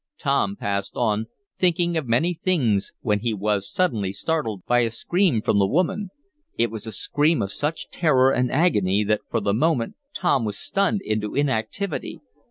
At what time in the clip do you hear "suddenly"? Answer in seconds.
3.71-4.11